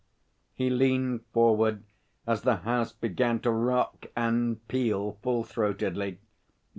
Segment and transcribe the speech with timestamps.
[0.55, 1.83] He leaned forward
[2.25, 6.17] as the house began to rock and peal full throatedly.